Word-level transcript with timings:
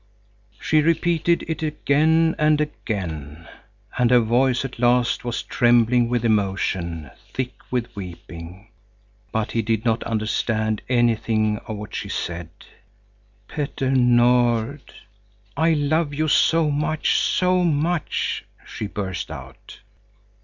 She 0.59 0.81
repeated 0.81 1.43
it 1.47 1.61
again 1.61 2.33
and 2.39 2.59
again. 2.59 3.47
And 3.99 4.09
her 4.09 4.19
voice 4.19 4.65
at 4.65 4.79
last 4.79 5.23
was 5.23 5.43
trembling 5.43 6.09
with 6.09 6.25
emotion, 6.25 7.11
thick 7.31 7.53
with 7.69 7.95
weeping. 7.95 8.69
But 9.31 9.51
he 9.51 9.61
did 9.61 9.85
not 9.85 10.01
understand 10.05 10.81
anything 10.89 11.59
of 11.67 11.77
what 11.77 11.93
she 11.93 12.09
said. 12.09 12.49
"Petter 13.47 13.91
Nord, 13.91 14.91
I 15.55 15.73
love 15.73 16.15
you 16.15 16.27
so 16.27 16.71
much, 16.71 17.19
so 17.19 17.63
much!" 17.63 18.43
she 18.65 18.87
burst 18.87 19.29
out. 19.29 19.77